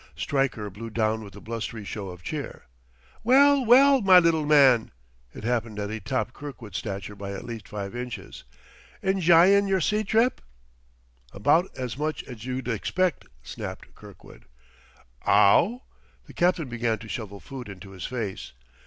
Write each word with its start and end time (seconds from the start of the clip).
Stryker 0.15 0.71
blew 0.71 0.89
down 0.89 1.23
with 1.23 1.35
a 1.35 1.39
blustery 1.41 1.85
show 1.85 2.09
of 2.09 2.23
cheer. 2.23 2.63
"Well, 3.23 3.63
well, 3.63 4.01
my 4.01 4.17
little 4.17 4.47
man!" 4.47 4.89
(It 5.31 5.43
happened 5.43 5.77
that 5.77 5.91
he 5.91 5.99
topped 5.99 6.33
Kirkwood's 6.33 6.79
stature 6.79 7.15
by 7.15 7.33
at 7.33 7.45
least 7.45 7.67
five 7.67 7.95
inches.) 7.95 8.43
"Enj'yin' 9.03 9.67
yer 9.67 9.79
sea 9.79 10.03
trip?" 10.03 10.41
"About 11.33 11.69
as 11.77 11.99
much 11.99 12.23
as 12.23 12.45
you'd 12.45 12.67
expect," 12.67 13.25
snapped 13.43 13.93
Kirkwood. 13.93 14.45
"Ow?" 15.27 15.83
The 16.25 16.33
captain 16.33 16.67
began 16.67 16.97
to 16.97 17.07
shovel 17.07 17.39
food 17.39 17.69
into 17.69 17.91
his 17.91 18.07
face. 18.07 18.53